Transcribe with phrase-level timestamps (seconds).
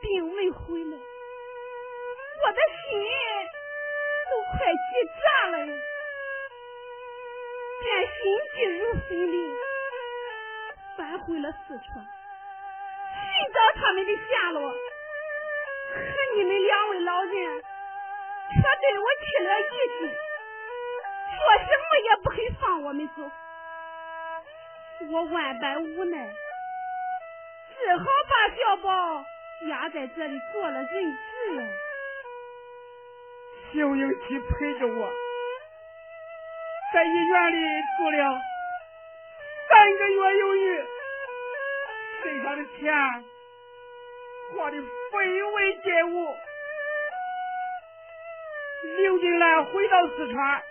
[0.00, 0.96] 并没回来，
[2.42, 2.86] 我的心
[4.30, 4.78] 都快急
[5.22, 5.72] 炸了呀，
[7.82, 8.14] 便心
[8.54, 9.34] 急如焚的
[10.96, 14.72] 返回了四川，寻找他们的下落。
[15.92, 15.96] 可
[16.36, 19.64] 你们两位老人却对我起了疑
[19.98, 20.08] 心，
[21.36, 23.30] 说什么也不肯放我们走。
[25.10, 26.34] 我万般无奈，
[27.78, 29.24] 只好把小宝
[29.62, 31.66] 压在这里做了人质了。
[33.72, 35.12] 秀英妻陪着我，
[36.92, 37.56] 在医院里
[37.96, 38.40] 住了
[39.68, 40.84] 三个月有余，
[42.22, 42.94] 身上的钱
[44.54, 44.76] 花的
[45.10, 46.36] 分文皆无。
[48.98, 50.62] 刘金兰回到四川，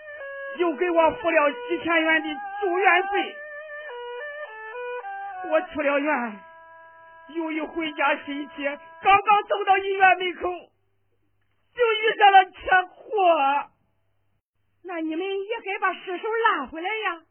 [0.56, 2.28] 又给我付了几千元的
[2.60, 3.36] 住院费。
[5.50, 6.40] 我出了院，
[7.34, 10.50] 又一回家心切，刚刚走到医院门口，
[11.74, 13.70] 就遇上了车祸。
[14.84, 17.22] 那你们也该把尸首拉回来呀！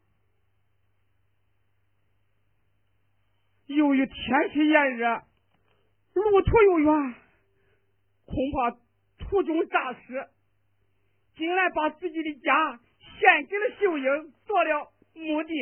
[3.67, 5.23] 由于天气炎热，
[6.14, 7.16] 路途又远，
[8.25, 8.77] 恐怕
[9.17, 10.27] 途中诈尸，
[11.36, 15.53] 竟然把自己的家献给了秀英，做了墓地。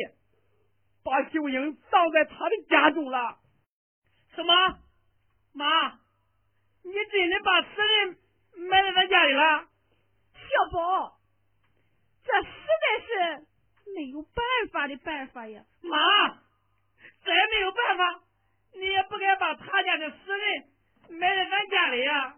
[1.04, 3.38] 把秀英葬在他的家中了。
[4.34, 4.78] 什么？
[5.52, 5.92] 妈，
[6.82, 8.18] 你真的把死人
[8.68, 9.68] 埋在咱家里了？
[10.34, 11.18] 小宝，
[12.24, 12.48] 这实
[12.82, 13.46] 在是
[13.94, 15.62] 没有办法的办法呀。
[15.82, 16.28] 妈，
[17.24, 18.20] 再没有办法，
[18.72, 20.68] 你也不该把他家的死人
[21.10, 22.36] 埋在咱家里呀。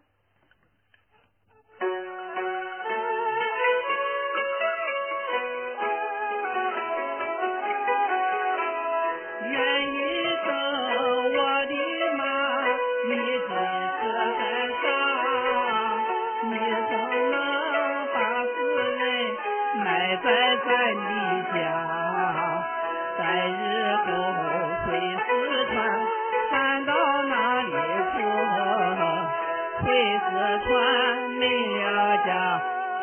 [31.39, 31.43] 你
[31.81, 32.29] 呀家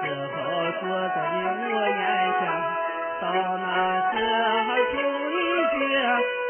[0.03, 0.37] 只好
[0.81, 1.17] 坐在
[1.55, 2.03] 屋檐
[2.41, 2.43] 下，
[3.21, 3.23] 到
[3.59, 3.65] 那
[4.11, 4.13] 时
[4.93, 4.95] 就
[5.31, 5.33] 一
[5.71, 5.79] 句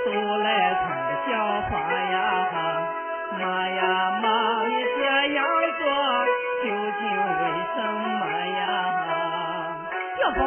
[0.07, 0.09] 都
[0.39, 0.47] 来
[0.81, 0.83] 看
[1.29, 1.29] 笑
[1.61, 2.17] 话呀！
[3.39, 3.81] 妈呀
[4.23, 4.27] 妈，
[4.67, 4.99] 你这
[5.35, 5.39] 样
[5.79, 5.85] 做
[6.63, 7.43] 究竟为
[7.75, 8.65] 什么呀？
[10.19, 10.43] 小宝，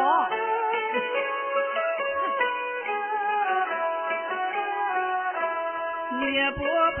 [6.18, 6.20] 你
[6.56, 6.58] 不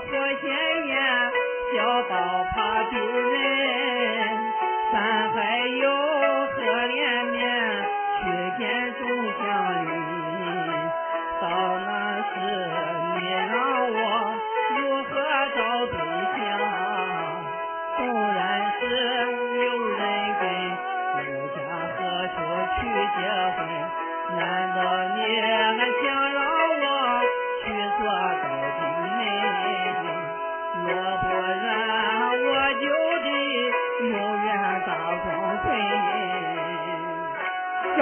[0.00, 0.04] 火
[0.42, 0.94] 眼炎？
[1.74, 2.12] 小宝
[2.54, 2.56] 怕
[2.90, 3.53] 丢人。
[5.34, 5.40] 没
[5.82, 6.03] 有。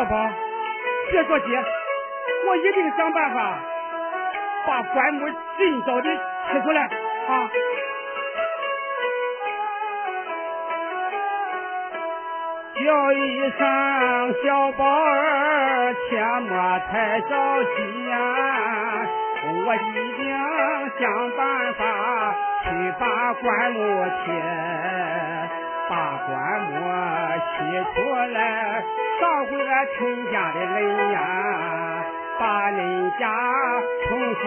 [0.03, 0.29] 小宝
[1.13, 1.47] 别着急，
[2.49, 3.57] 我一定想办法
[4.67, 6.11] 把棺木尽早的
[6.51, 7.49] 取出来啊！
[12.75, 18.17] 叫一声小宝儿，切莫太着急呀，
[19.65, 19.79] 我一
[20.17, 20.21] 定
[20.99, 22.35] 想办法
[22.65, 23.79] 去把棺木
[24.27, 24.33] 切，
[25.93, 26.33] 把棺
[26.71, 26.73] 木
[27.53, 27.57] 取
[27.93, 27.95] 出
[28.33, 28.37] 来。
[29.21, 31.19] 找回俺陈家的人呀，
[32.41, 33.29] 把人家
[34.09, 34.43] 重新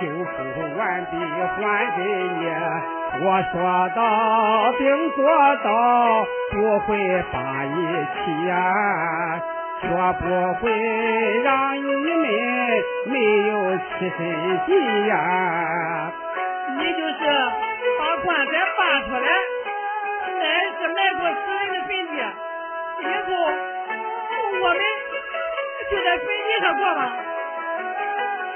[0.24, 0.34] 复
[0.78, 1.60] 完毕还
[1.98, 2.42] 给你。
[3.24, 3.54] 我说
[3.94, 5.20] 到并做
[5.62, 6.88] 到，不会
[7.30, 7.76] 把你
[8.16, 8.52] 欺呀，
[9.82, 9.86] 绝
[10.18, 10.62] 不会
[11.44, 12.24] 让你们
[13.06, 13.14] 没
[13.48, 14.18] 有栖身
[14.66, 14.70] 地
[15.08, 16.10] 呀。
[16.78, 17.20] 你就是
[18.00, 19.28] 把棺材搬出来，
[23.02, 23.30] 以后
[24.62, 24.78] 我们
[25.90, 27.00] 就在坟地上过吧。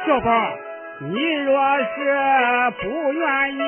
[0.07, 0.29] 小宝，
[1.01, 1.91] 你若是
[2.81, 3.59] 不愿意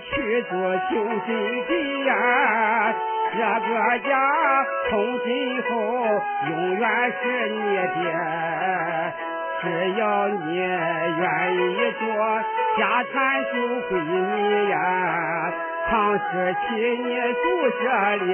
[0.00, 0.54] 去做
[0.90, 0.94] 救
[1.26, 1.70] 心地
[2.06, 2.10] 呀，
[3.32, 3.70] 这个
[4.08, 4.10] 家
[4.88, 5.70] 从今后
[6.50, 6.82] 永远
[7.22, 7.86] 是你的。
[9.62, 9.64] 只
[9.98, 12.04] 要你愿意做，
[12.78, 13.14] 家产
[13.44, 13.54] 就
[13.88, 14.74] 归你呀。
[15.88, 16.20] 长时
[16.54, 17.44] 期你住
[17.82, 17.84] 这
[18.24, 18.28] 里。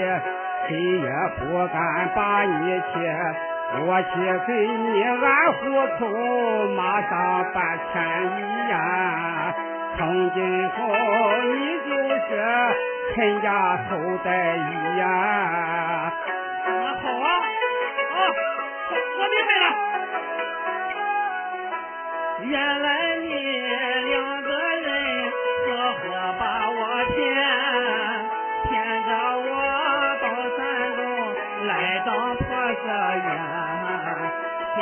[0.69, 2.93] 谁也不敢把你切，
[3.85, 4.09] 我去
[4.47, 5.61] 给你安胡
[5.99, 6.03] 同，
[6.75, 7.11] 马上
[7.53, 7.95] 办迁
[8.39, 8.39] 移
[8.71, 9.55] 呀！
[9.99, 10.01] 从
[10.33, 10.79] 今后
[11.45, 11.55] 你
[11.87, 12.29] 就是
[13.15, 13.91] 陈家后
[14.25, 14.59] 代一
[14.99, 15.03] 呀。
[16.65, 17.27] 那好啊，
[18.11, 18.13] 好，
[19.19, 19.65] 我明白了。
[22.41, 22.87] 原来
[23.17, 23.31] 你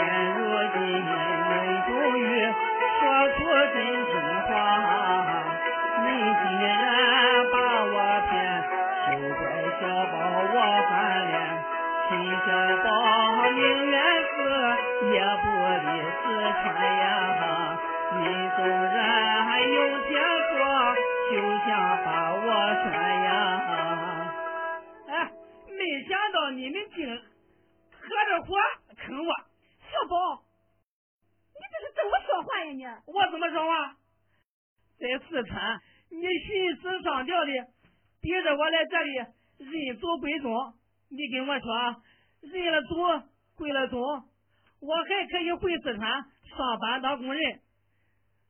[0.00, 0.40] 现如
[0.72, 1.52] 今能
[1.84, 2.24] 终于
[3.00, 3.02] 说
[3.36, 3.38] 出
[3.74, 4.12] 真心
[4.48, 4.50] 话，
[6.00, 6.08] 你
[6.40, 6.66] 既然
[7.52, 7.54] 把
[7.84, 7.94] 我
[8.30, 8.32] 骗，
[9.04, 9.40] 休怪
[9.78, 10.14] 小宝
[10.54, 10.56] 我
[10.88, 10.90] 翻
[11.28, 11.32] 脸。
[12.08, 12.48] 秦小
[12.82, 12.88] 宝
[13.52, 13.60] 宁
[13.90, 13.94] 愿
[14.24, 14.32] 死，
[15.12, 15.44] 也不
[15.84, 16.22] 离四
[16.62, 16.64] 川
[16.96, 17.04] 呀！
[18.16, 18.24] 你
[18.56, 18.98] 纵然
[19.70, 19.76] 有
[20.08, 20.08] 铁
[20.48, 20.58] 说，
[21.30, 21.32] 就
[21.66, 21.68] 想
[22.06, 22.46] 把我
[22.82, 22.88] 拴
[23.22, 23.28] 呀！
[25.08, 25.12] 哎，
[25.76, 27.06] 没想到你们竟
[27.92, 28.48] 合着伙
[29.06, 29.30] 坑我！
[30.00, 30.42] 小宝，
[31.52, 33.12] 你这是怎么说话呀你？
[33.12, 33.96] 我怎么说话？
[34.98, 37.52] 在四川，你寻死上吊的，
[38.22, 39.14] 逼着我来这里
[39.58, 40.50] 认祖归宗。
[41.10, 42.02] 你跟我说，
[42.40, 42.94] 认了祖
[43.56, 44.00] 归了宗，
[44.80, 47.60] 我还可以回四川上班当工人。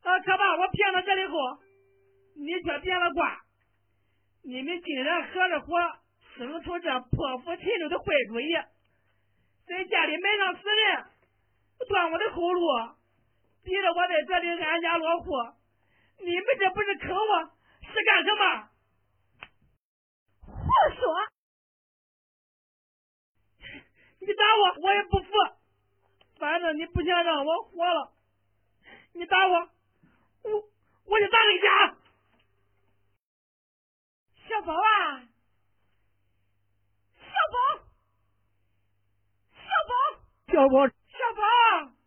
[0.03, 1.35] 啊，可把我骗到这里后，
[2.37, 3.41] 你却变了卦。
[4.44, 5.76] 你们竟然合着伙
[6.37, 8.53] 生出这破釜沉舟的坏主意，
[9.67, 11.05] 在家里埋上死人，
[11.88, 12.61] 断我的后路，
[13.62, 15.32] 逼着我在这里安家落户。
[16.19, 17.50] 你们这不是坑我，
[17.82, 18.69] 是干什么？
[20.47, 20.55] 胡
[20.99, 21.29] 说！
[24.21, 25.31] 你打我，我也不服。
[26.38, 28.12] 反正你不想让我活了，
[29.12, 29.71] 你打我，
[30.43, 30.71] 我
[31.05, 31.97] 我就打你家。
[34.49, 35.21] 小宝啊，
[37.19, 37.85] 小宝，
[39.55, 39.93] 小宝，
[40.53, 40.88] 小宝，
[41.20, 42.00] 小宝。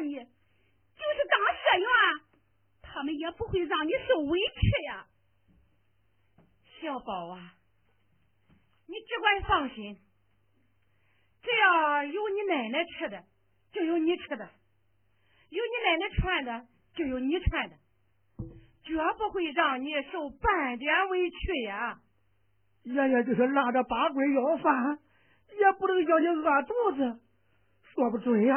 [0.00, 1.88] 你，就是当社员，
[2.82, 5.06] 他们也不会让你受委屈呀。
[6.80, 7.54] 小宝啊，
[8.86, 9.98] 你只管放心，
[11.42, 13.24] 只要有你奶奶吃的，
[13.72, 14.46] 就有你吃的；
[15.50, 17.76] 有你奶奶穿的，就有你穿的，
[18.82, 22.00] 绝不会让你受半点委屈呀。
[22.84, 24.98] 爷爷就是拉着八棍要饭，
[25.58, 27.20] 也不能叫你饿肚子。
[27.94, 28.54] 说不准呀，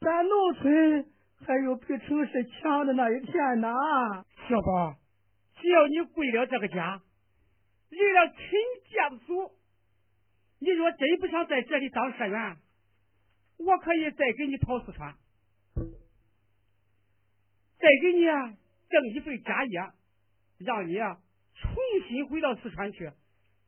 [0.00, 1.06] 咱农村
[1.44, 3.68] 还有比城市强的那一天呢。
[4.48, 4.96] 小宝，
[5.60, 7.02] 只要你归了这个家，
[7.90, 8.38] 离了亲
[8.92, 9.52] 家的祖，
[10.60, 12.56] 你若真不想在这里当社员，
[13.58, 15.14] 我可以再给你跑四川，
[17.78, 18.54] 再给你啊
[18.88, 19.80] 挣一份家业，
[20.58, 21.18] 让你啊
[21.60, 21.74] 重
[22.08, 23.10] 新回到四川去。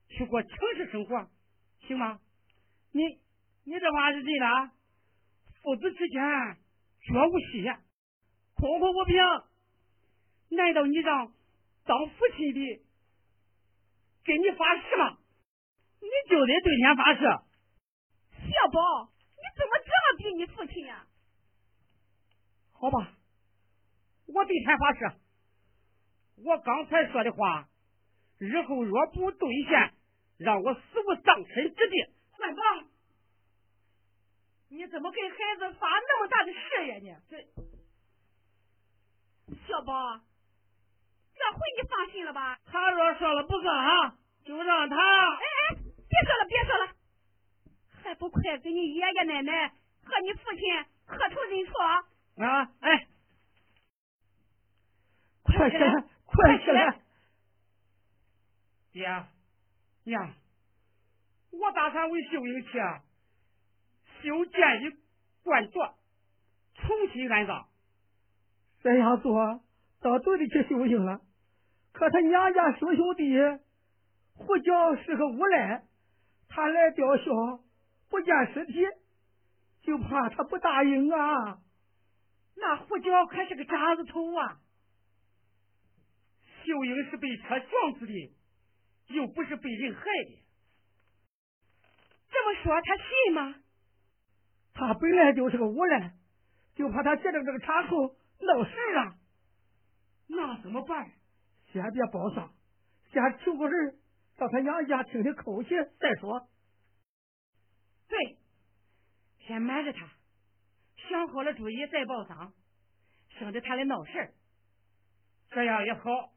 [0.09, 1.29] 去过城市生活，
[1.87, 2.21] 行吗？
[2.93, 3.03] 你
[3.65, 4.71] 你这话是真的？
[5.63, 6.21] 父子之间
[7.01, 7.79] 绝无戏言，
[8.55, 9.17] 空口无凭。
[10.57, 11.33] 难道你让
[11.85, 12.83] 当父亲的
[14.25, 15.19] 跟你发誓吗？
[16.01, 17.21] 你就得对天发誓。
[17.21, 21.07] 小宝，你怎么这么逼你父亲呀？
[22.73, 23.13] 好吧，
[24.27, 25.13] 我对天发誓，
[26.45, 27.69] 我刚才说的话，
[28.39, 29.95] 日后若不兑现。
[30.41, 31.97] 让我死无葬身之地！
[34.71, 37.21] 你怎么给孩子发那么大的誓言呢？
[37.29, 37.45] 这
[39.67, 40.21] 小宝，
[41.35, 42.59] 这回你放心了吧？
[42.67, 44.97] 他若说了不算啊，就让他……
[44.97, 45.75] 哎哎，
[46.09, 46.95] 别说了，别说了，
[48.03, 49.69] 还不快给你爷爷奶奶
[50.05, 51.83] 和你父亲磕头认错
[52.45, 52.73] 啊！
[52.81, 53.09] 哎，
[55.43, 57.01] 快起来，快起来，
[58.93, 59.27] 爹。
[60.05, 60.33] 娘，
[61.51, 62.79] 我打算为秀英去
[64.23, 64.97] 修建一
[65.43, 65.95] 棺椁，
[66.75, 67.67] 重新安葬。
[68.83, 69.63] 这样做
[70.01, 71.21] 倒对得起秀英了。
[71.93, 73.35] 可他娘家兄兄弟
[74.35, 75.85] 胡椒是个无赖，
[76.49, 77.61] 他来吊孝
[78.09, 78.87] 不见尸体，
[79.83, 81.59] 就怕他不答应啊。
[82.57, 84.61] 那胡椒可是个渣子头啊！
[86.65, 88.37] 秀英是被车撞死的。
[89.11, 90.45] 又不是被人害的，
[92.31, 93.57] 这么说他信吗？
[94.75, 96.15] 他本来就是个无赖，
[96.75, 99.17] 就怕他借着这个茬口闹事啊。
[100.29, 101.13] 那怎么办？
[101.73, 102.53] 先别报丧，
[103.13, 103.99] 先求个人
[104.37, 106.49] 到他娘家听听口气再说。
[108.09, 108.39] 对，
[109.47, 110.09] 先瞒着他，
[111.09, 112.53] 想好了主意再报丧，
[113.39, 114.35] 省得他来闹事
[115.51, 116.33] 这样也好。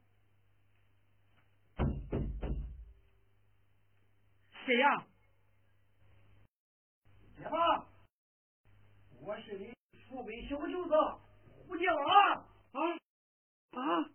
[4.65, 5.05] 谁呀？
[7.37, 7.85] 爹妈，
[9.25, 9.73] 我是你
[10.09, 10.93] 父辈小舅子
[11.65, 12.79] 胡江啊啊
[13.71, 14.09] 啊！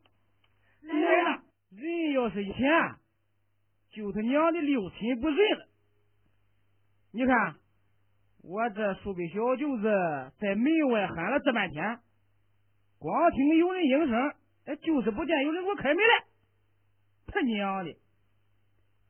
[0.82, 2.68] 来了，人要是一钱，
[3.88, 5.66] 就他娘的六亲不认了。
[7.12, 7.56] 你看，
[8.42, 9.84] 我这叔辈小舅子
[10.38, 12.00] 在门外喊了这半天，
[12.98, 14.34] 光听有人应声，
[14.66, 16.24] 哎，就是不见有人给我开门来。
[17.28, 17.96] 他娘的！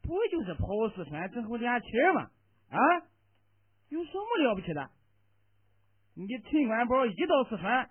[0.03, 2.31] 不就是跑四川挣口俩钱吗？
[2.71, 2.79] 啊，
[3.89, 4.91] 有什么了不起的？
[6.21, 7.89] 你陈官宝一到四川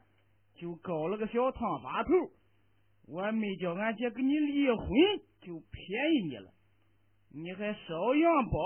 [0.60, 2.10] 就搞了个小烫发头，
[3.08, 4.86] 我没叫俺姐跟你离婚
[5.40, 6.52] 就便宜你了，
[7.32, 8.60] 你还烧洋包？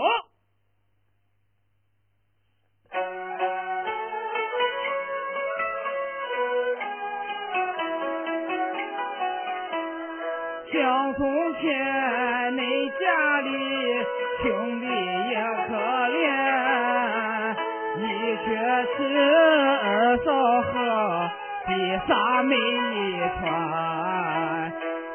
[10.73, 11.69] 想从前，
[12.55, 13.51] 恁家里
[14.41, 14.87] 兄弟
[18.97, 18.97] 是
[19.83, 20.29] 二嫂
[20.61, 20.71] 和
[21.67, 21.69] 的
[22.07, 22.57] 三妹一
[23.39, 23.41] 串，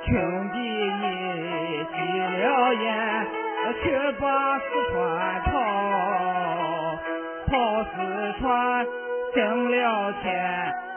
[0.05, 0.11] 兄
[0.53, 1.05] 弟你
[1.93, 2.45] 急了
[2.75, 2.87] 眼，
[3.83, 3.85] 去
[4.21, 4.25] 把
[4.59, 4.95] 四川
[5.43, 5.47] 跑，
[7.49, 7.51] 跑
[7.85, 7.95] 四
[8.41, 8.43] 川
[9.35, 9.37] 挣
[9.71, 10.25] 了钱，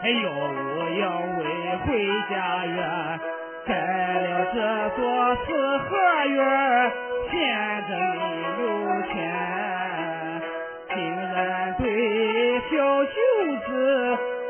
[0.03, 0.29] 又
[0.99, 1.03] 要
[1.37, 1.41] 为
[1.85, 1.87] 回
[2.29, 2.33] 家
[2.65, 2.79] 园。
[3.65, 4.57] 盖了这
[4.95, 4.99] 座
[5.45, 5.47] 四
[5.77, 5.87] 合
[6.27, 6.39] 院，
[7.29, 7.33] 显
[7.87, 8.21] 得你
[8.61, 8.63] 有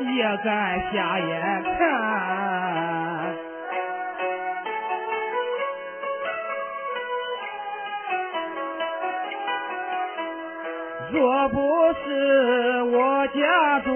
[0.00, 1.78] 也敢瞎眼看。
[11.12, 11.56] 若不
[12.04, 13.90] 是我家中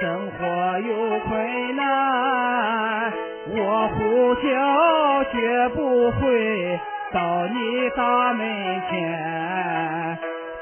[0.00, 3.12] 生活有困难。
[3.52, 6.78] 我呼叫绝不会
[7.12, 8.46] 到你大门
[8.88, 10.18] 前，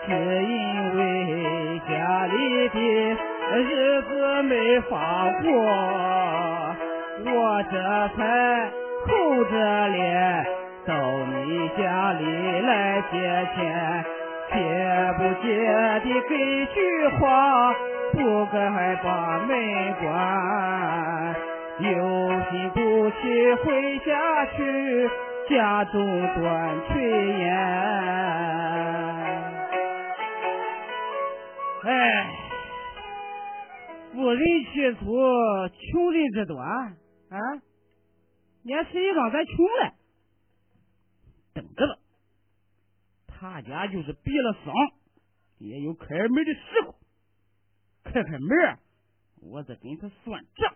[0.07, 2.77] 只因为家里的
[3.63, 5.49] 日子没法过，
[7.25, 7.77] 我这
[8.17, 8.71] 才
[9.05, 10.47] 苦着脸
[10.87, 10.95] 到
[11.27, 12.23] 你家里
[12.61, 13.17] 来借
[13.55, 14.05] 钱，
[14.53, 14.57] 借
[15.19, 15.47] 不借
[16.01, 16.33] 的给
[16.75, 16.77] 句
[17.19, 17.75] 话，
[18.13, 18.57] 不该
[19.03, 19.07] 把
[19.47, 19.51] 门
[20.03, 20.07] 关。
[21.79, 21.87] 有
[22.51, 24.61] 心不去回家去，
[25.49, 25.95] 家中
[26.35, 26.41] 断
[26.89, 26.93] 炊
[27.39, 27.47] 烟。
[31.85, 31.91] 哎，
[34.19, 35.05] 富人去粗，
[35.93, 36.59] 穷人之短
[37.31, 37.39] 啊！
[38.65, 39.95] 伢谁让咱穷了？
[41.55, 42.01] 等着吧，
[43.29, 44.93] 他家就是闭了嗓，
[45.59, 46.97] 也有开门的时候。
[48.03, 48.79] 开开门，
[49.41, 50.75] 我再跟他算账。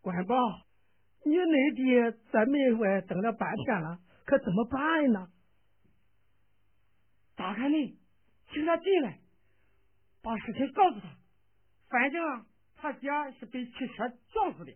[0.00, 0.34] 官宝，
[1.26, 5.28] 你那爹在门外等了半天了，可怎么办呢？
[7.36, 7.98] 打开门，
[8.50, 9.20] 请他进来，
[10.22, 11.08] 把事情告诉他。
[11.88, 12.46] 反正
[12.76, 14.72] 他家是被汽车撞死的。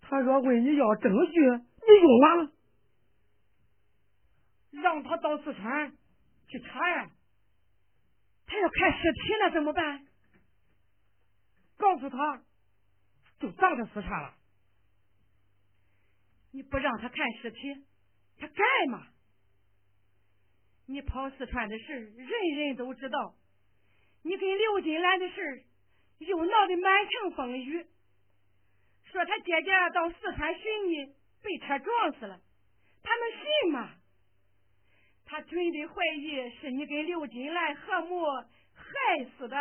[0.00, 2.52] 他若问你要证据，你用吗？
[4.70, 5.96] 让他到四川
[6.46, 7.10] 去查呀。
[8.46, 10.06] 他要看尸体，那怎么办？
[11.76, 12.42] 告诉他。
[13.40, 14.34] 就葬在四川了。
[16.50, 17.84] 你不让他看尸体，
[18.36, 18.56] 他干
[18.90, 19.06] 嘛？
[20.86, 23.37] 你跑四川的事，人人都知道。
[24.28, 25.64] 你跟刘金兰的事，
[26.18, 27.86] 又闹得满城风雨。
[29.10, 32.38] 说他姐姐到四川寻你，被车撞死了，
[33.02, 33.94] 他能信吗？
[35.24, 38.22] 他准得怀疑是你跟刘金兰和睦
[38.74, 39.56] 害死的。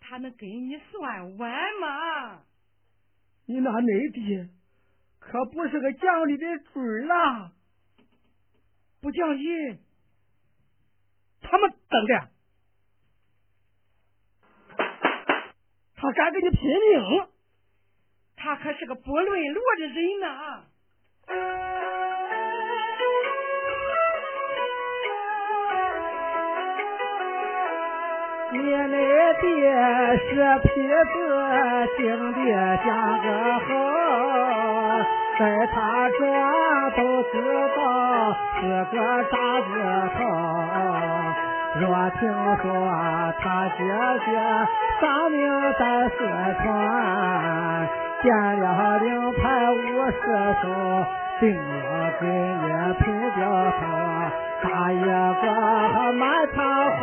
[0.00, 2.42] 他能跟你算完吗？
[3.44, 4.48] 你那内弟
[5.18, 7.52] 可不是个讲理的主儿啦！
[9.02, 9.78] 不讲理，
[11.50, 12.28] 他们等的，
[15.96, 17.26] 他敢跟你拼命？
[18.36, 20.62] 他可是个不论路的人呐！
[28.52, 29.46] 你那爹
[30.16, 30.28] 是
[30.62, 30.68] 皮
[31.12, 31.14] 子
[31.98, 32.38] 经的
[32.78, 32.86] 像
[33.22, 33.26] 个
[33.60, 33.68] 好，
[35.40, 36.20] 在他家
[36.98, 37.32] 都知
[37.74, 37.80] 道
[38.60, 38.60] 是
[38.92, 38.94] 个
[39.30, 39.72] 渣子
[40.18, 40.20] 头。
[41.80, 42.20] 若听
[42.60, 42.62] 说
[43.40, 43.42] 他
[43.78, 43.80] 姐
[44.26, 44.28] 姐
[45.00, 45.40] 丧命
[45.78, 46.14] 在四
[46.62, 47.88] 川，
[48.22, 48.28] 见
[48.60, 49.74] 了令牌五
[50.10, 50.20] 十
[50.60, 50.68] 手，
[51.40, 52.66] 定我给你
[53.02, 53.40] 平掉
[53.80, 53.80] 头。
[54.62, 55.02] 他一个
[56.12, 56.22] 满
[56.54, 56.58] 堂
[56.98, 57.00] 欢，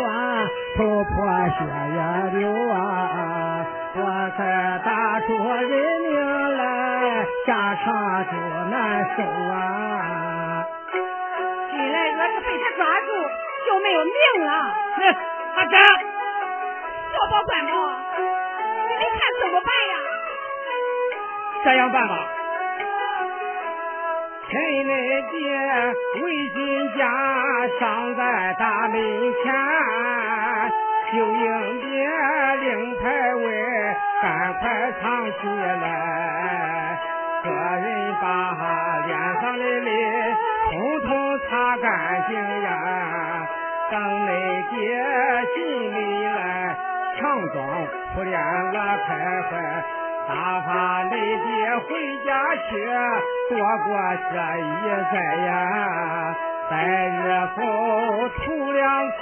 [0.78, 1.10] 头破
[1.50, 1.58] 血
[1.96, 1.98] 也
[2.38, 3.07] 流啊！
[4.00, 4.04] 我
[4.38, 4.42] 在
[4.86, 5.70] 打出人
[6.02, 6.14] 命
[6.58, 8.32] 来，下场就
[8.70, 8.76] 难
[9.16, 10.64] 受啊！
[11.72, 13.08] 进来若是被他抓住，
[13.66, 14.14] 就没有命
[14.46, 14.52] 了。
[14.98, 15.00] 哼，
[15.56, 15.82] 他敢！
[17.12, 17.72] 小宝官宝，
[18.88, 19.94] 你们看怎么办呀？
[21.64, 22.14] 这样办吧。
[24.50, 24.92] 亲内
[25.32, 25.38] 爹
[26.22, 27.02] 为金家
[27.80, 29.54] 尚在大门前，
[31.14, 31.88] 就应别
[32.62, 33.44] 令牌位
[34.22, 37.00] 赶快藏起来。
[37.44, 37.86] 个人
[38.22, 38.26] 把
[39.06, 39.90] 脸上的泪
[40.70, 41.10] 统统
[41.48, 41.86] 擦干
[42.28, 42.32] 净
[42.64, 43.48] 呀，
[43.90, 44.30] 等内
[44.72, 44.76] 爹
[45.56, 45.58] 进
[45.94, 45.96] 里
[46.28, 46.76] 来，
[47.18, 47.22] 强
[47.54, 47.58] 装
[48.14, 48.74] 哭脸我
[49.08, 49.08] 开
[49.50, 49.52] 怀。
[50.28, 51.88] 打发你爹回
[52.26, 52.30] 家
[52.70, 52.70] 去，
[53.50, 53.88] 躲过
[54.30, 54.70] 这一
[55.14, 55.16] 灾
[55.46, 56.36] 呀！
[56.70, 57.60] 在日后
[58.30, 59.22] 出粮车，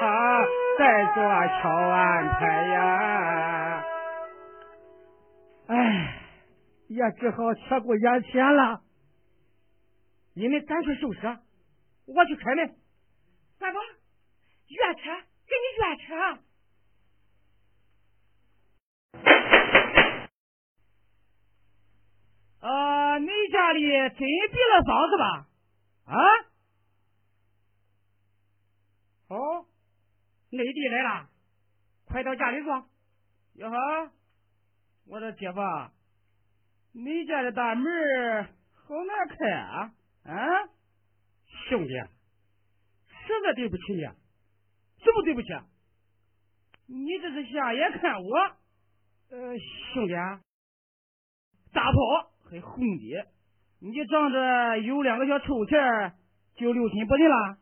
[0.79, 1.21] 再做
[1.61, 3.83] 巧安排呀！
[5.67, 5.75] 哎，
[6.87, 8.81] 也只好且过眼前了。
[10.33, 11.37] 你们干脆收车，
[12.07, 12.75] 我去开门。
[13.59, 13.79] 大哥，
[14.67, 15.01] 越车，
[15.45, 16.39] 给你越车。
[22.61, 25.45] 啊，你家里真闭了房子吧？
[26.07, 26.17] 啊？
[29.27, 29.65] 哦，
[30.51, 31.29] 内地来了，
[32.05, 32.85] 快到家里坐。
[33.55, 34.11] 哟呵，
[35.07, 35.59] 我的姐夫，
[36.93, 37.85] 你家的大门
[38.73, 39.93] 好难开啊！
[40.25, 40.69] 啊，
[41.69, 41.93] 兄弟，
[43.07, 45.47] 实在对不起你，什么对不起？
[46.87, 48.37] 你这是瞎眼看我？
[49.31, 49.57] 呃，
[49.93, 50.13] 兄弟，
[51.73, 52.31] 大炮。
[52.47, 53.27] 还混的，
[53.79, 55.79] 你仗着有两个小臭钱
[56.53, 57.57] 就六亲不认了？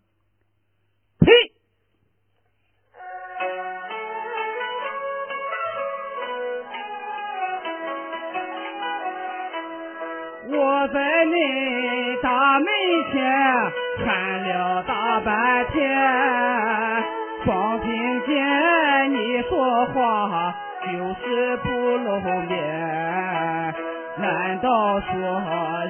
[10.87, 12.67] 在你大门
[13.11, 13.23] 前
[14.03, 17.03] 看了大半天，
[17.45, 20.53] 光听见你说话
[20.85, 22.19] 就是不露
[22.49, 23.73] 面。
[24.17, 25.11] 难道说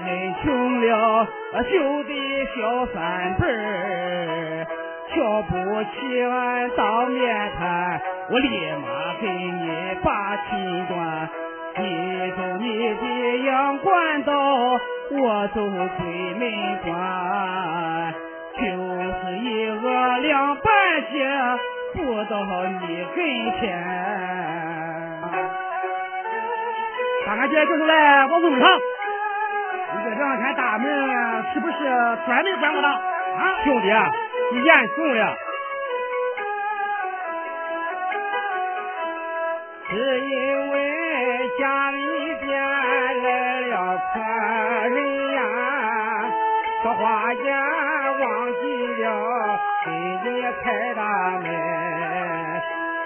[0.06, 1.28] 人穷了
[1.72, 4.68] 就得小三辈儿？
[5.10, 5.52] 瞧不
[5.84, 8.48] 起俺当面谈，我立
[8.82, 11.30] 马给你把亲断。
[11.76, 14.32] 你走你的阳关道，
[15.12, 16.06] 我走鬼
[16.36, 16.42] 门
[16.84, 18.14] 关，
[18.56, 20.64] 就是一个两半
[21.12, 21.14] 截，
[21.94, 22.34] 不到
[22.66, 23.18] 你跟
[23.60, 23.62] 前。
[27.26, 28.70] 大俺姐就是来往路上，
[29.96, 30.86] 你这两天大门
[31.54, 31.78] 是不是
[32.28, 32.88] 专门关过的？
[32.88, 33.88] 啊，兄弟，
[34.54, 35.36] 你眼熟了。
[39.90, 40.63] 只因
[41.60, 41.98] 家里
[42.42, 42.50] 边
[43.22, 43.74] 来了
[44.14, 44.20] 客
[44.90, 44.96] 人
[45.34, 45.40] 呀，
[46.82, 47.46] 说话间
[48.20, 48.64] 忘记
[49.04, 49.06] 了
[49.86, 49.88] 给
[50.24, 51.02] 你开大
[51.40, 51.46] 门，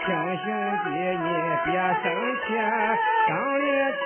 [0.05, 0.07] 亲
[0.38, 0.45] 兄
[0.86, 1.27] 弟你
[1.65, 2.05] 别生
[2.45, 2.47] 气，
[3.27, 3.29] 等
[3.60, 3.65] 你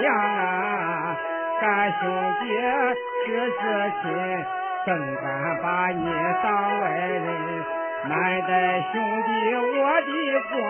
[0.00, 1.16] 亮啊，
[1.60, 2.02] 咱兄
[2.40, 2.44] 弟
[3.24, 3.62] 是知
[4.02, 4.04] 亲，
[4.84, 5.24] 怎敢
[5.62, 6.04] 把你
[6.42, 6.46] 当
[6.80, 7.26] 外人？
[8.06, 8.52] 难得
[8.92, 9.28] 兄弟，
[9.80, 10.08] 我的
[10.56, 10.62] 我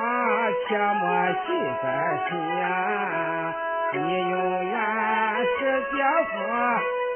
[0.66, 1.02] 切莫
[1.44, 1.48] 记
[1.82, 1.84] 在
[2.28, 3.54] 心呀！
[3.92, 4.74] 你永远
[5.44, 5.58] 是
[5.92, 5.96] 姐
[6.30, 6.32] 夫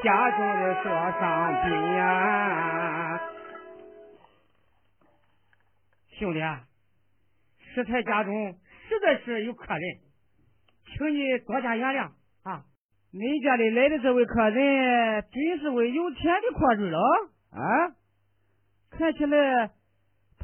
[0.03, 0.85] 家中的座
[1.19, 1.21] 上
[1.63, 3.19] 宾呀！
[6.19, 6.39] 兄弟，
[7.73, 8.33] 石才家中
[8.87, 9.81] 实在是有客人，
[10.85, 12.11] 请你多加原谅
[12.43, 12.63] 啊！
[13.13, 16.99] 恁家里来的这位客人，真是位有钱的阔嘴了
[17.51, 17.95] 啊！
[18.91, 19.71] 看起来。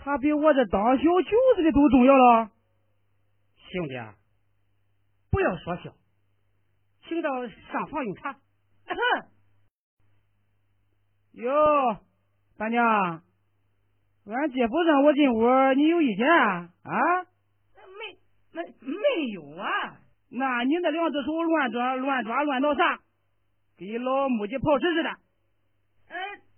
[0.06, 2.52] 他比我这当小舅子的都重要了，
[3.58, 3.96] 兄弟，
[5.32, 5.96] 不要说笑，
[7.08, 8.38] 请到上房用茶。
[11.34, 11.98] 哟，
[12.56, 13.24] 大娘，
[14.28, 16.70] 俺姐夫让我进屋，你有意见啊？
[16.84, 17.24] 啊
[17.98, 18.20] 没
[18.62, 18.94] 没没
[19.32, 19.98] 有啊？
[20.30, 23.00] 那你那两只手乱抓乱抓乱挠啥？
[23.76, 25.10] 跟老母鸡刨食似的。
[26.10, 26.16] 嗯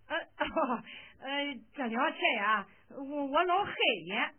[0.10, 0.20] 嗯，
[1.24, 2.68] 呃，这两天呀。
[2.90, 3.74] 我我老害
[4.06, 4.34] 眼，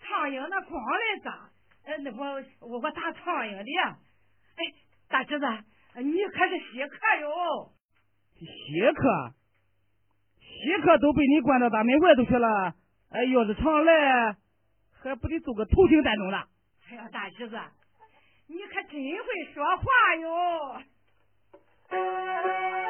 [0.00, 1.50] 苍蝇那光来扎，
[1.84, 3.80] 呃，那我我我打苍蝇的。
[4.56, 4.64] 哎，
[5.08, 5.46] 大侄子，
[5.96, 7.72] 你可是稀客哟！
[8.34, 9.34] 稀客，
[10.40, 12.74] 稀客都被你关到大门外头去了。
[13.10, 14.36] 哎，要是常来，
[15.02, 16.48] 还不得做个头顶担中的？
[16.90, 17.56] 哎呀，大侄子，
[18.48, 19.84] 你可真会说话
[20.20, 20.82] 哟！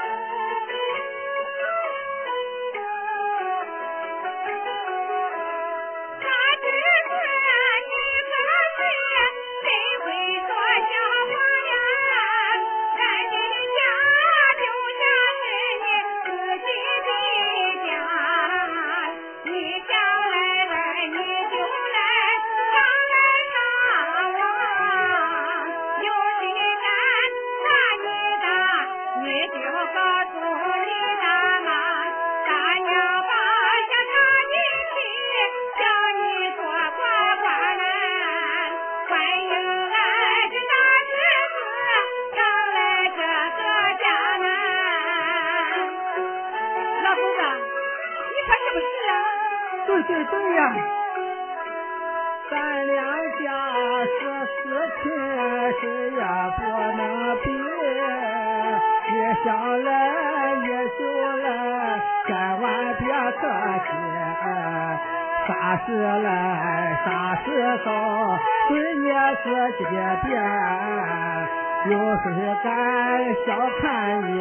[73.92, 73.98] 半
[74.34, 74.40] 夜，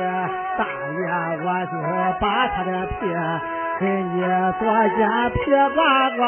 [0.57, 1.01] 大爷
[1.43, 1.73] 我就
[2.21, 2.93] 把他的皮
[3.81, 4.63] 给你做
[4.95, 5.01] 件
[5.33, 5.75] 皮褂
[6.15, 6.23] 褂，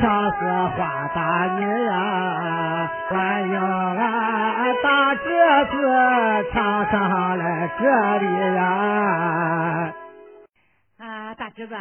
[0.00, 0.38] 上是
[0.76, 5.22] 花大妮呀、啊，欢迎俺大侄
[5.70, 9.94] 子常常来这里呀、啊。
[10.98, 11.76] 啊，大侄子，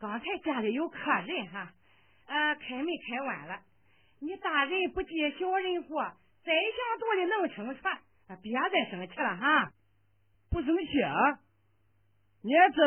[0.00, 1.70] 刚才家里有客人哈，
[2.28, 3.58] 呃、啊，开门开晚了，
[4.20, 6.04] 你大人不计小人过，
[6.44, 7.98] 宰相肚里弄清船。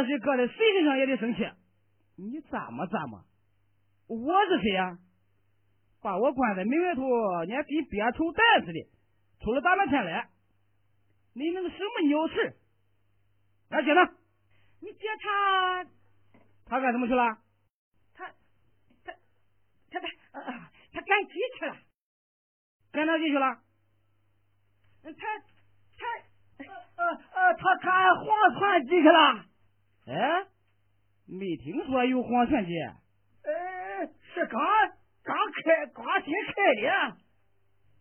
[0.06, 1.50] 是搁在谁身上也得生气，
[2.18, 3.24] 你怎么怎么？
[4.08, 4.98] 我是谁呀？
[6.02, 7.04] 把我关在门外头，
[7.46, 8.90] 你还跟憋臭蛋似的，
[9.42, 10.30] 出了大半天来，
[11.34, 12.56] 你那个什么鸟事？
[13.70, 14.02] 俺姐呢？
[14.82, 15.86] 你姐他
[16.66, 17.38] 他干什么去了？
[18.14, 18.28] 他
[19.04, 19.14] 他
[19.92, 20.00] 他
[20.32, 21.78] 他他赶集去了，
[22.92, 23.62] 赶哪集去了？
[25.14, 25.40] 他
[25.98, 26.64] 他
[26.98, 27.78] 呃呃，他。
[27.82, 28.26] 看黄
[28.60, 29.46] 船记去了。
[30.08, 30.46] 哎，
[31.26, 32.74] 没听说有黄泉记。
[32.82, 34.60] 呃，是刚
[35.24, 37.18] 刚开，刚新开的。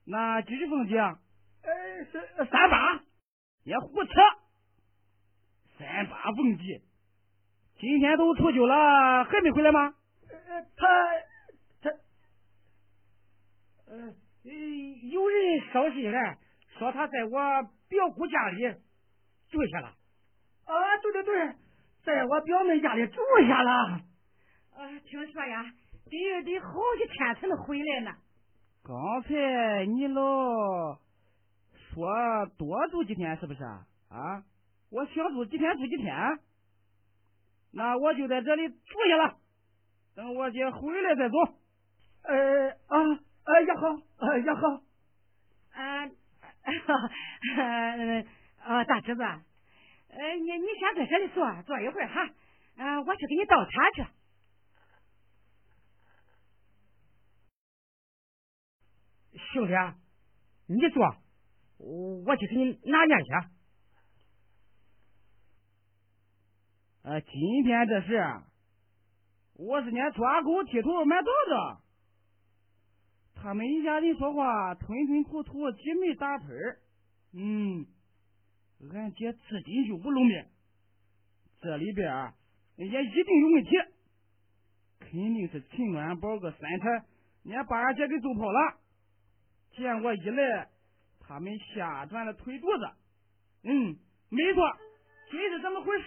[0.07, 0.99] 那几凤姐？
[0.99, 3.03] 呃，是三八。
[3.65, 4.13] 别胡扯！
[5.79, 6.81] 三八凤姐，
[7.79, 9.95] 今天都初九了，还没回来吗？
[10.31, 10.87] 呃，他
[11.83, 11.91] 他，
[13.93, 14.15] 呃，
[15.13, 16.39] 有人捎信来，
[16.79, 18.75] 说他在我表姑家里
[19.51, 19.89] 住下了。
[20.65, 21.55] 啊，对对对，
[22.05, 23.71] 在我表妹家里住下了。
[24.77, 25.65] 啊，听说呀，
[26.09, 28.13] 得得好几天才能回来呢。
[28.85, 30.99] 刚才你老。
[31.91, 32.07] 说
[32.57, 33.87] 多住几天是不是啊？
[34.11, 34.45] 啊，
[34.91, 36.15] 我想住几天住几天，
[37.73, 38.77] 那我就在这里住
[39.09, 39.37] 下了，
[40.15, 41.35] 等我姐回来再走。
[42.23, 42.99] 呃啊
[43.45, 43.89] 呃也好
[44.19, 44.69] 呃也好。
[45.73, 46.11] 啊呃
[48.65, 49.39] 啊 大侄子，呃
[50.37, 52.29] 你你先在这里坐坐一会儿哈，
[52.77, 54.05] 嗯我去给你倒茶去。
[59.53, 59.73] 兄弟，
[60.67, 61.17] 你坐。
[61.79, 63.31] 我去给你拿念去。
[67.05, 68.21] 呃，今天这事，
[69.55, 71.83] 我是念抓狗剃头买豆子，
[73.41, 76.49] 他们一家人说话吞吞吐吐，挤眉打喷。
[77.35, 77.87] 嗯，
[78.93, 80.49] 俺姐至今就不露面，
[81.61, 82.33] 这里边
[82.77, 83.71] 也一定有问题，
[84.99, 87.05] 肯定是秦官宝个三台，
[87.45, 88.79] 也把俺姐给揍跑了。
[89.77, 90.69] 见我一来。
[91.21, 92.91] 他们瞎转了腿肚子，
[93.63, 93.99] 嗯，
[94.31, 94.67] 没错，
[95.31, 96.07] 就是这么回事。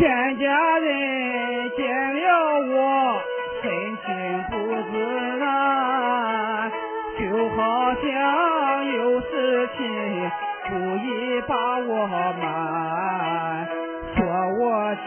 [0.00, 0.08] 全
[0.38, 1.84] 家人见
[2.14, 2.26] 了
[2.72, 3.20] 我，
[3.60, 3.70] 神
[4.06, 4.08] 情？
[4.48, 4.56] 不
[4.90, 4.92] 自
[5.38, 5.44] 然，
[7.18, 7.60] 就好
[7.96, 8.08] 像
[8.86, 9.78] 有事情
[10.70, 10.72] 故
[11.04, 11.06] 意
[11.46, 11.92] 把我
[12.40, 13.68] 瞒。
[14.16, 14.18] 说
[14.58, 14.64] 我
[15.04, 15.06] 姐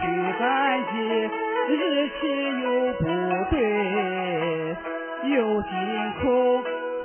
[0.00, 0.02] 去
[0.38, 0.42] 赶
[0.84, 0.96] 集，
[1.68, 2.20] 日期
[2.62, 3.04] 又不
[3.50, 4.74] 对，
[5.28, 5.68] 又心
[6.22, 6.24] 口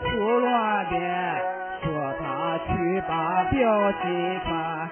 [0.06, 0.08] 胡
[0.40, 0.96] 乱编，
[1.84, 1.86] 说
[2.18, 2.24] 他
[2.60, 2.72] 去
[3.10, 3.12] 把
[3.52, 4.04] 表亲
[4.48, 4.83] 传，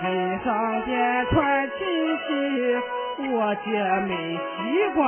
[0.00, 1.78] 赶集上边传亲
[2.18, 3.70] 戚，我姐
[4.06, 4.38] 没习
[4.94, 5.04] 惯，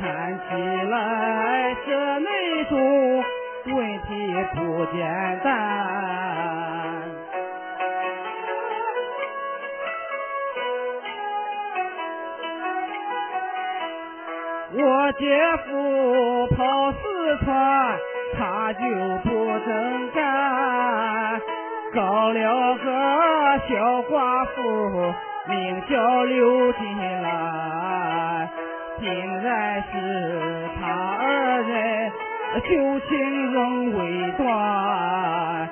[0.00, 0.56] 看起
[0.88, 3.24] 来这内种
[3.66, 4.10] 问题
[4.54, 5.50] 不简单。
[14.74, 16.96] 我姐夫跑四
[17.44, 17.98] 川，
[18.38, 18.80] 他就
[19.22, 19.30] 不
[19.66, 20.22] 正干，
[21.94, 22.84] 搞了个
[23.68, 25.14] 小寡妇，
[25.46, 28.48] 名叫刘金兰，
[28.98, 30.82] 定然是他
[31.20, 32.10] 二人
[32.54, 35.68] 旧情仍未断。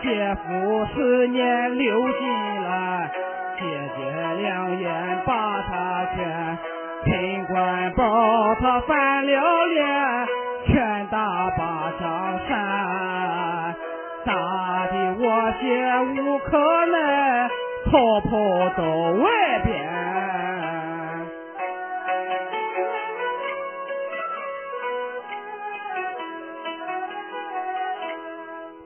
[0.00, 3.10] 姐夫思念刘金兰，
[3.58, 3.64] 姐
[3.96, 3.98] 姐
[4.42, 6.58] 两眼把他劝。
[7.06, 10.26] 陈官保他翻了脸，
[10.66, 12.38] 拳打把掌
[15.60, 15.66] 姐
[16.20, 17.48] 无可奈，
[17.86, 18.30] 逃跑
[18.76, 18.82] 到
[19.22, 19.30] 外
[19.64, 19.74] 边。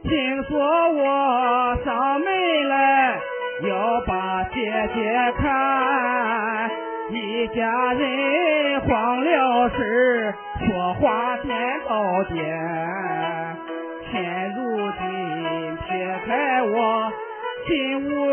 [0.02, 0.59] 听说
[0.92, 3.20] 我上门来，
[3.62, 6.70] 要把姐姐看。
[7.11, 10.35] 一家人慌了神，
[10.66, 13.17] 说话颠倒颠。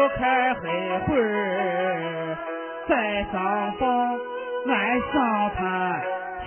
[0.10, 0.70] 开黑
[1.08, 2.38] 会儿，
[2.88, 4.18] 在上房
[4.66, 6.02] 来上谈，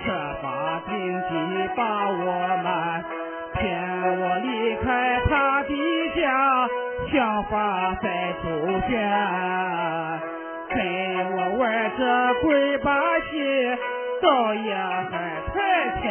[0.04, 0.92] 设法定
[1.22, 1.28] 计
[1.76, 2.24] 把我
[2.62, 3.04] 瞒，
[3.54, 3.58] 骗
[4.18, 5.68] 我离开他的
[6.20, 6.68] 家，
[7.12, 8.06] 想法再
[8.42, 8.46] 周
[8.88, 8.90] 旋。
[10.70, 10.76] 跟
[11.32, 12.00] 我玩这
[12.42, 12.90] 鬼把
[13.30, 13.78] 戏，
[14.22, 15.10] 倒也还
[15.52, 15.56] 太
[16.00, 16.06] 甜。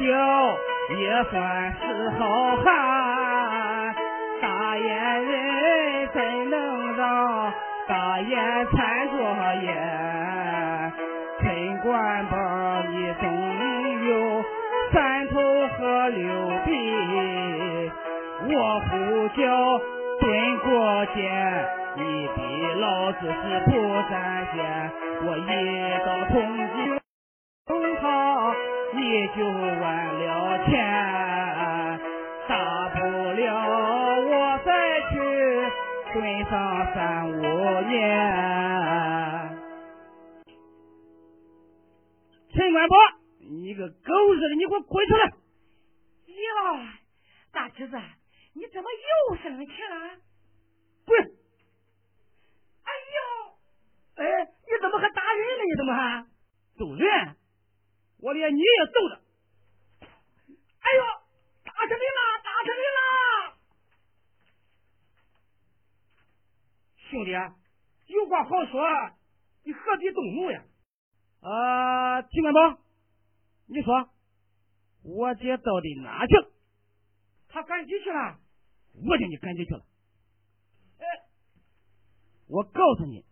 [0.00, 0.16] 不掉，
[0.96, 3.94] 也算是好汉。
[4.40, 7.52] 大眼人怎能让
[7.86, 9.12] 大眼缠着
[9.62, 10.92] 眼？
[11.40, 12.38] 陈官宝。
[12.88, 13.28] 你总
[14.08, 14.42] 有
[14.90, 15.34] 三头
[15.76, 16.24] 和六
[16.64, 16.70] 臂，
[18.48, 19.42] 我呼叫
[20.18, 21.20] 蹲过肩，
[21.96, 22.40] 你的
[22.80, 23.70] 老子是不
[24.10, 24.58] 沾线，
[25.24, 25.40] 我一
[26.06, 26.98] 刀捅进
[28.00, 28.08] 头，
[29.10, 30.70] 也就完了钱
[32.48, 33.44] 大不了
[34.20, 34.30] 我
[34.64, 35.14] 再去
[36.12, 36.50] 蹲上
[36.94, 37.40] 三五
[37.88, 37.98] 年。
[42.52, 42.94] 陈官宝
[43.40, 45.24] 你个狗日的你给我滚出来。
[45.26, 46.92] 呀
[47.50, 47.96] 大侄子
[48.54, 48.88] 你怎么
[49.28, 49.96] 又生气了？
[51.04, 51.18] 滚
[52.84, 53.18] 哎呦
[54.22, 56.26] 哎你怎么还打人呢你怎么还？
[56.78, 57.36] 揍人
[58.22, 59.20] 我连你也揍了！
[60.00, 61.02] 哎呦，
[61.64, 62.20] 打死你了！
[62.44, 63.00] 打死你了！
[67.10, 67.30] 兄弟，
[68.12, 68.80] 有话好说，
[69.64, 70.62] 你何必动怒呀？
[71.40, 72.78] 啊，秦官宝，
[73.66, 74.10] 你说
[75.02, 76.50] 我姐到底哪去了？
[77.48, 78.38] 他赶集去了。
[79.06, 79.82] 我叫你赶集去了。
[80.98, 81.04] 哎，
[82.48, 83.24] 我告诉你，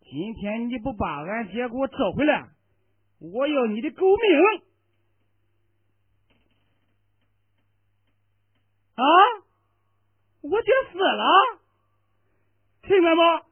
[0.00, 2.48] 今天你不把俺姐给我找回来，
[3.22, 4.62] 我要你的狗命！
[8.96, 9.04] 啊，
[10.42, 11.24] 我姐死了，
[12.82, 13.46] 陈官宝，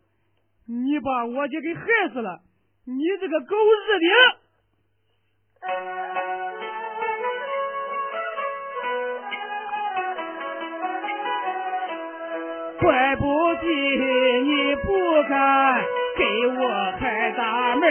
[0.66, 2.42] 你把我姐给害死了！
[2.84, 4.06] 你这个狗日的！
[12.80, 13.22] 怪不
[13.54, 15.84] 得你不敢
[16.16, 16.58] 给我
[16.98, 17.86] 开大门，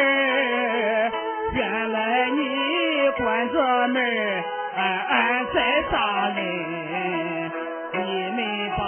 [3.89, 4.43] 门
[4.75, 5.58] 俺俺在
[5.91, 7.52] 杀人，
[7.93, 7.97] 你
[8.32, 8.39] 们
[8.78, 8.82] 把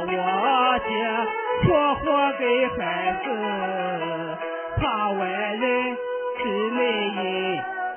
[0.00, 0.90] 我姐
[1.68, 2.04] 活活
[2.38, 2.78] 给害
[3.22, 3.26] 死。
[4.78, 5.96] 怕外人
[6.38, 7.18] 是内应，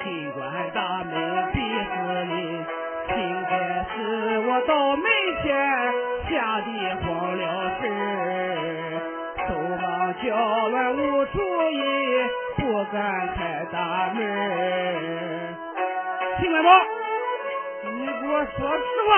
[0.03, 0.39] 尽管
[0.73, 1.11] 大门
[1.53, 1.91] 逼死
[2.25, 2.33] 你，
[3.07, 3.15] 今
[3.47, 3.51] 天
[3.93, 3.95] 是
[4.47, 5.03] 我到门
[5.43, 5.45] 前
[6.29, 6.31] 吓
[6.61, 6.67] 得
[7.03, 7.07] 慌
[7.37, 7.41] 了
[7.79, 7.83] 神，
[9.47, 9.49] 手
[9.81, 9.83] 忙
[10.23, 10.25] 脚
[10.69, 11.37] 乱无主
[11.71, 11.75] 意，
[12.57, 12.97] 不敢
[13.35, 13.37] 开
[13.71, 13.77] 大
[14.15, 14.19] 门。
[18.45, 19.11] 说实话，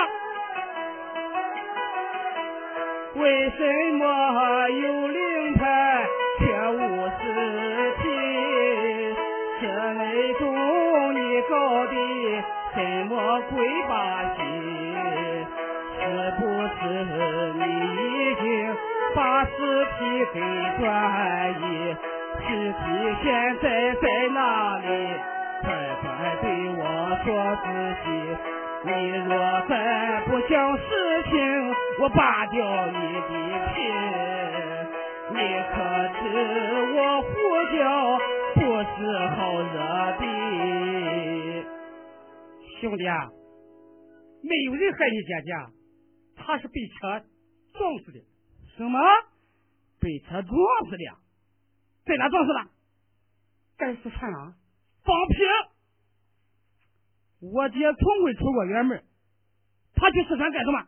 [3.21, 3.59] 为什
[3.93, 5.63] 么有灵牌？
[6.39, 6.79] 却无
[7.19, 7.21] 实
[8.01, 8.03] 体，
[9.61, 10.41] 这内中
[11.13, 11.93] 你搞的
[12.73, 13.13] 什么
[13.53, 13.53] 鬼
[13.87, 13.91] 把
[14.33, 14.39] 戏？
[15.99, 16.01] 是
[16.39, 16.81] 不是
[17.53, 17.61] 你
[18.31, 18.43] 已经
[19.13, 19.49] 把尸
[19.99, 20.37] 体给
[20.79, 20.81] 转
[21.61, 21.63] 移？
[22.39, 22.81] 尸体
[23.23, 23.25] 现
[23.61, 23.65] 在
[24.01, 24.03] 在
[24.33, 24.39] 哪
[24.79, 24.85] 里？
[25.61, 25.65] 快
[26.01, 26.03] 快
[26.41, 26.81] 对我
[27.23, 27.27] 说
[27.63, 27.65] 仔
[28.03, 28.05] 细！
[28.83, 29.37] 你若
[29.69, 30.83] 再不讲实
[31.29, 31.31] 情，
[31.99, 33.29] 我拔掉你的
[33.69, 33.77] 皮！
[35.29, 35.37] 你
[35.69, 35.73] 可
[36.17, 36.19] 知
[36.95, 37.29] 我胡
[37.77, 37.79] 椒
[38.55, 38.97] 不是
[39.35, 39.77] 好惹
[40.17, 40.23] 的，
[42.81, 43.29] 兄弟啊，
[44.41, 45.53] 没有人害你姐姐，
[46.35, 47.23] 她是被车
[47.73, 48.19] 撞死的。
[48.75, 48.99] 什么？
[49.99, 50.49] 被车撞
[50.89, 51.03] 死的？
[52.05, 52.65] 在哪撞死的？
[53.77, 54.55] 在四川啊！
[55.03, 55.35] 放屁！
[57.41, 59.03] 我爹从未出过远门，
[59.95, 60.85] 他去四川干什么？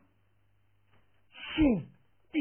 [1.56, 1.82] 兄
[2.32, 2.40] 弟。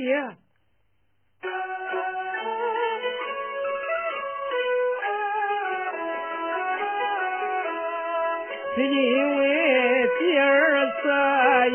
[8.74, 11.08] 是因为第二次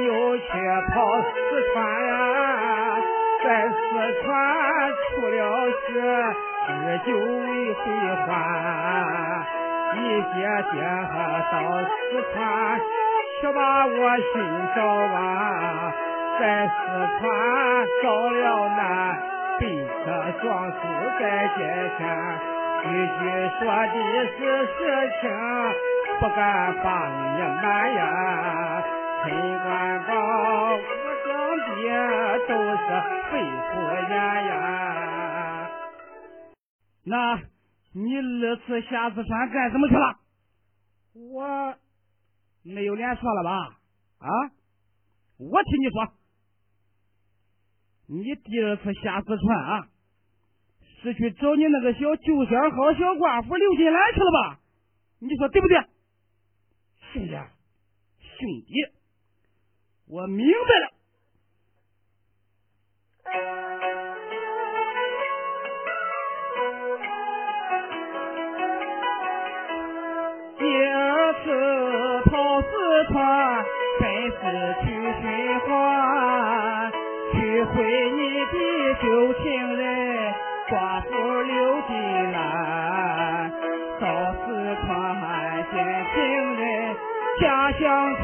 [0.03, 0.43] 又去
[0.93, 1.75] 跑四川
[2.07, 2.99] 呀，
[3.43, 3.75] 在四
[4.23, 4.25] 川
[4.93, 5.39] 出了
[5.87, 5.89] 事，
[6.69, 7.81] 日久未回
[8.25, 9.66] 还。
[9.95, 9.97] 一
[10.33, 10.35] 姐
[10.71, 10.75] 姐
[11.51, 11.99] 到四
[12.33, 12.35] 川
[13.39, 13.97] 去把我
[14.33, 14.33] 寻
[14.75, 15.93] 找啊，
[16.39, 16.71] 在四
[17.19, 17.23] 川
[18.03, 18.79] 找了难，
[19.59, 19.95] 被车
[20.41, 20.75] 撞死
[21.19, 21.21] 在
[21.57, 21.59] 街
[21.97, 21.99] 前，
[22.83, 22.85] 句
[23.17, 23.19] 句
[23.59, 23.95] 说的
[24.37, 24.77] 是实
[25.21, 25.23] 情。
[26.19, 26.35] 不敢
[26.83, 27.21] 把你
[27.61, 28.01] 瞒呀，
[29.23, 29.25] 陈
[29.59, 29.65] 官
[30.05, 30.81] 宝，我
[31.27, 31.29] 讲
[31.67, 31.77] 的
[32.47, 32.77] 都是
[33.29, 33.71] 肺腑
[34.09, 34.11] 言
[34.47, 34.49] 呀。
[37.05, 37.13] 那
[37.93, 40.19] 你二次下四川干什么去了？
[41.13, 41.77] 我
[42.63, 43.79] 没有脸说了吧？
[44.19, 44.27] 啊，
[45.37, 46.11] 我听你说，
[48.07, 49.89] 你第二次下四川啊，
[51.01, 54.59] 是去找你那个小旧相好小寡妇刘金兰去了吧？
[55.19, 55.83] 你说对不对？
[57.13, 57.31] 兄弟，
[58.19, 58.73] 兄弟，
[60.07, 60.51] 我明白
[60.83, 60.91] 了。
[77.73, 78.57] 回忆的
[79.01, 79.43] 旧情
[79.75, 79.83] 人
[80.69, 81.07] 寡妇
[81.41, 81.53] 刘
[81.87, 81.91] 金
[82.31, 83.51] 兰，
[83.99, 84.03] 到
[84.33, 84.45] 四
[84.85, 84.87] 川
[85.71, 85.75] 见
[86.13, 86.15] 情
[86.55, 86.63] 人。
[87.39, 88.16] 家乡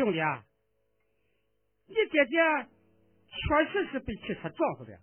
[0.00, 0.18] 兄弟，
[1.88, 2.38] 你姐姐
[3.28, 4.98] 确实是被汽车撞死的。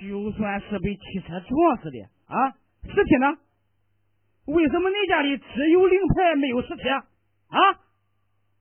[0.00, 2.52] 就算是被汽车撞死的啊，
[2.82, 3.38] 尸体呢？
[4.46, 7.02] 为什么你家里只有灵牌没有尸体啊？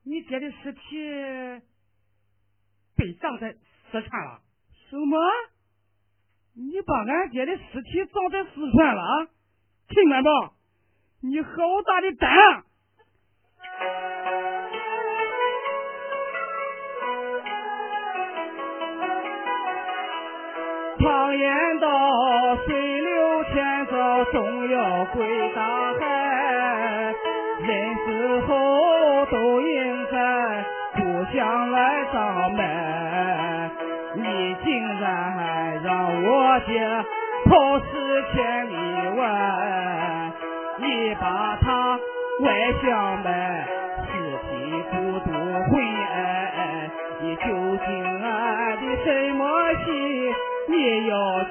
[0.04, 0.80] 你姐的尸体
[2.98, 4.42] 被葬在四川了？
[4.90, 5.18] 什么？
[6.54, 9.28] 你把俺姐的尸体葬在四川了啊？
[9.88, 10.56] 秦元宝，
[11.22, 11.50] 你好
[11.86, 12.30] 大的胆！
[12.30, 12.66] 啊
[21.02, 21.88] 常言道，
[22.68, 27.14] 水流千兆，终要归大海。
[27.64, 33.72] 人死后都应该互相来账门。
[34.16, 37.04] 你竟然让我姐
[37.46, 38.76] 抛尸千里
[39.18, 39.24] 外，
[40.78, 41.98] 你把她
[42.42, 42.46] 外
[42.84, 43.66] 乡埋，
[50.82, 51.02] 心？
[51.02, 51.51] 你